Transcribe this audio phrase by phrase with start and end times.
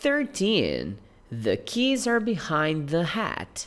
[0.00, 0.98] 13.
[1.30, 3.66] The keys are behind the hat.